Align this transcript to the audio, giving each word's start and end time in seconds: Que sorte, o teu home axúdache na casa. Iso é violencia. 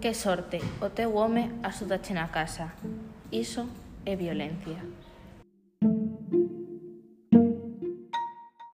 Que 0.00 0.14
sorte, 0.14 0.60
o 0.80 0.90
teu 0.90 1.16
home 1.16 1.58
axúdache 1.64 2.14
na 2.14 2.28
casa. 2.28 2.70
Iso 3.32 3.66
é 4.06 4.14
violencia. 4.14 4.78